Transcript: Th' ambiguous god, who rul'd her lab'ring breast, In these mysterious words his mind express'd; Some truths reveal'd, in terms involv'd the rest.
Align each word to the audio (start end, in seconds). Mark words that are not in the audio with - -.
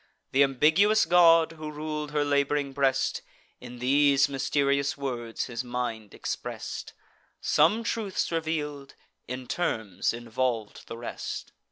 Th' 0.33 0.37
ambiguous 0.37 1.05
god, 1.05 1.51
who 1.51 1.69
rul'd 1.69 2.09
her 2.09 2.25
lab'ring 2.25 2.73
breast, 2.73 3.21
In 3.59 3.77
these 3.77 4.27
mysterious 4.27 4.97
words 4.97 5.45
his 5.45 5.63
mind 5.63 6.15
express'd; 6.15 6.93
Some 7.39 7.83
truths 7.83 8.31
reveal'd, 8.31 8.95
in 9.27 9.45
terms 9.45 10.11
involv'd 10.11 10.87
the 10.87 10.97
rest. 10.97 11.51